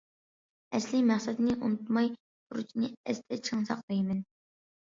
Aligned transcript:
ئەسلىي 0.77 1.03
مەقسەتنى 1.09 1.53
ئۇنتۇماي، 1.67 2.09
بۇرچنى 2.55 2.91
ئەستە 3.07 3.41
چىڭ 3.51 3.63
ساقلايمەن. 3.71 4.27